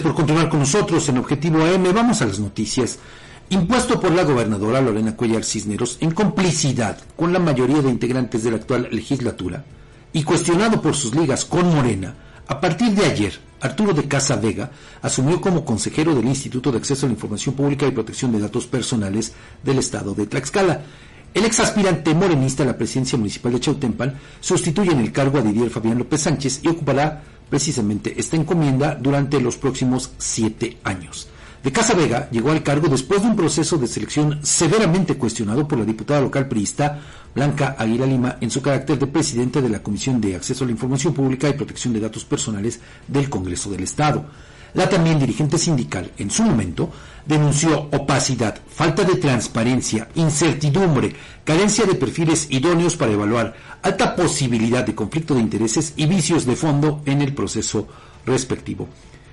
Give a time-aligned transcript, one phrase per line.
[0.00, 1.92] por continuar con nosotros en Objetivo AM.
[1.94, 2.98] Vamos a las noticias.
[3.50, 8.50] Impuesto por la gobernadora Lorena Cuellar Cisneros en complicidad con la mayoría de integrantes de
[8.50, 9.64] la actual legislatura
[10.12, 12.14] y cuestionado por sus ligas con Morena,
[12.46, 14.70] a partir de ayer, Arturo de Casa Vega
[15.02, 18.66] asumió como consejero del Instituto de Acceso a la Información Pública y Protección de Datos
[18.66, 20.82] Personales del Estado de Tlaxcala.
[21.34, 25.42] El ex aspirante morenista a la presidencia municipal de Chautempan sustituye en el cargo a
[25.42, 31.28] Didier Fabián López Sánchez y ocupará precisamente esta encomienda durante los próximos siete años.
[31.62, 35.78] De Casa Vega llegó al cargo después de un proceso de selección severamente cuestionado por
[35.78, 37.00] la diputada local priista
[37.34, 40.72] Blanca Aguila Lima en su carácter de presidente de la Comisión de Acceso a la
[40.72, 44.24] Información Pública y Protección de Datos Personales del Congreso del Estado.
[44.74, 46.90] La también dirigente sindical, en su momento,
[47.24, 54.94] denunció opacidad, falta de transparencia, incertidumbre, carencia de perfiles idóneos para evaluar, alta posibilidad de
[54.94, 57.88] conflicto de intereses y vicios de fondo en el proceso
[58.26, 58.88] respectivo.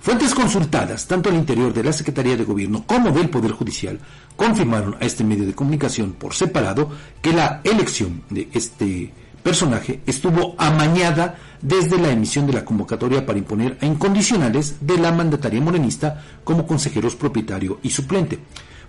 [0.00, 3.98] Fuentes consultadas, tanto al interior de la Secretaría de Gobierno como del Poder Judicial,
[4.36, 6.90] confirmaron a este medio de comunicación por separado
[7.20, 9.12] que la elección de este
[9.46, 15.12] personaje estuvo amañada desde la emisión de la convocatoria para imponer a incondicionales de la
[15.12, 18.40] mandataria morenista como consejeros propietario y suplente.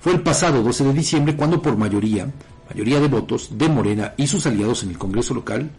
[0.02, 2.28] Fue el pasado 12 de diciembre cuando por mayoría,
[2.68, 5.70] mayoría de votos de Morena y sus aliados en el Congreso local,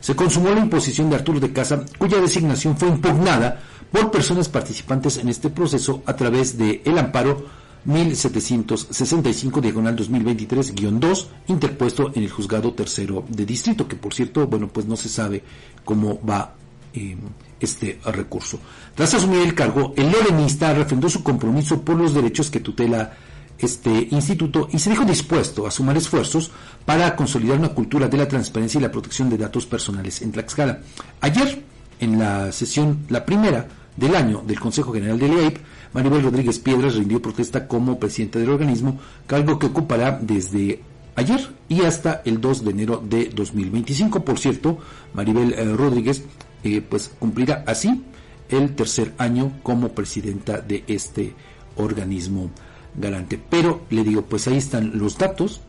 [0.00, 3.60] se consumó la imposición de Arturo de Casa, cuya designación fue impugnada
[3.92, 7.44] por personas participantes en este proceso a través de el amparo
[7.84, 14.86] 1765 diagonal 2023-2 interpuesto en el juzgado tercero de distrito que por cierto bueno pues
[14.86, 15.42] no se sabe
[15.84, 16.54] cómo va
[16.92, 17.16] eh,
[17.58, 18.58] este recurso
[18.94, 23.12] tras asumir el cargo el lorenista refrendó su compromiso por los derechos que tutela
[23.58, 26.50] este instituto y se dijo dispuesto a sumar esfuerzos
[26.84, 30.80] para consolidar una cultura de la transparencia y la protección de datos personales en Tlaxcala.
[31.20, 31.62] Ayer,
[32.00, 35.58] en la sesión, la primera, del año del Consejo General del IAIP,
[35.92, 40.80] Maribel Rodríguez Piedras rindió protesta como presidente del organismo, cargo que ocupará desde
[41.16, 44.24] ayer y hasta el 2 de enero de 2025.
[44.24, 44.78] Por cierto,
[45.14, 46.24] Maribel eh, Rodríguez
[46.62, 48.04] eh, pues cumplirá así
[48.48, 51.34] el tercer año como presidenta de este
[51.76, 52.50] organismo
[52.96, 53.40] galante.
[53.48, 55.60] Pero le digo, pues ahí están los datos,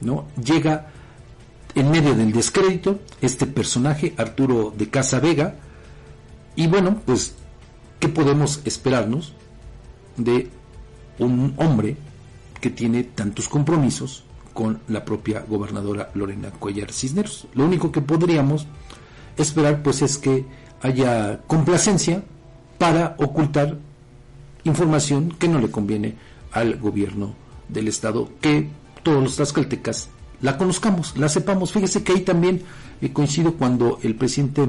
[0.00, 0.26] ¿no?
[0.42, 0.88] Llega
[1.74, 5.54] en medio del descrédito este personaje, Arturo de Casa Vega,
[6.56, 7.34] y bueno, pues
[8.00, 9.34] ¿Qué podemos esperarnos
[10.16, 10.48] de
[11.18, 11.96] un hombre
[12.60, 17.46] que tiene tantos compromisos con la propia gobernadora Lorena Cuellar Cisneros?
[17.54, 18.66] Lo único que podríamos
[19.36, 20.44] esperar pues es que
[20.82, 22.22] haya complacencia
[22.78, 23.78] para ocultar
[24.64, 26.16] información que no le conviene
[26.52, 27.34] al gobierno
[27.68, 28.68] del estado, que
[29.02, 30.08] todos los tlaxcaltecas
[30.42, 31.72] la conozcamos, la sepamos.
[31.72, 32.62] Fíjese que ahí también
[33.12, 34.68] coincido cuando el presidente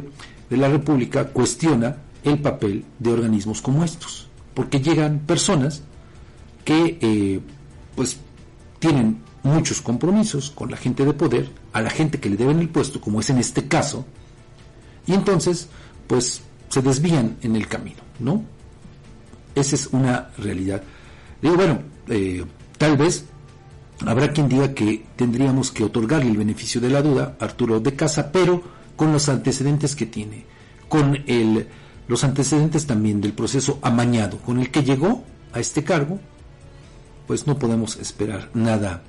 [0.50, 5.84] de la República cuestiona el papel de organismos como estos, porque llegan personas
[6.66, 7.40] que eh,
[7.96, 8.18] pues
[8.80, 12.70] tienen muchos compromisos con la gente de poder, a la gente que le deben el
[12.70, 14.06] puesto, como es en este caso,
[15.08, 15.70] y entonces
[16.08, 18.44] pues se desvían en el camino, ¿no?
[19.56, 20.82] Esa es una realidad.
[21.42, 22.46] Digo, bueno, eh,
[22.78, 23.26] tal vez
[24.06, 27.96] habrá quien diga que tendríamos que otorgarle el beneficio de la duda a Arturo de
[27.96, 28.62] Casa, pero
[28.96, 30.46] con los antecedentes que tiene,
[30.88, 31.68] con el
[32.08, 35.24] los antecedentes también del proceso amañado con el que llegó
[35.54, 36.20] a este cargo,
[37.28, 39.04] pues no podemos esperar nada,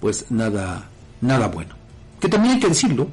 [0.00, 0.88] pues nada,
[1.20, 1.74] nada bueno.
[2.20, 3.08] Que también hay que decirlo,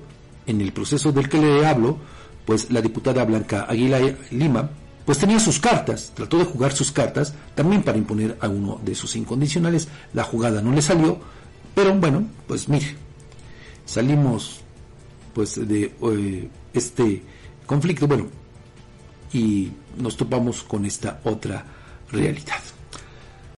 [0.46, 1.98] en el proceso del que le hablo,
[2.46, 4.00] pues la diputada Blanca Aguila
[4.32, 4.70] Lima,
[5.06, 8.94] pues tenía sus cartas, trató de jugar sus cartas también para imponer a uno de
[8.94, 9.88] sus incondicionales.
[10.14, 11.20] La jugada no le salió,
[11.74, 12.96] pero bueno, pues mire,
[13.86, 14.62] salimos
[15.34, 17.24] pues de eh, este
[17.66, 18.28] conflicto, bueno,
[19.34, 21.64] y nos topamos con esta otra
[22.12, 22.62] realidad.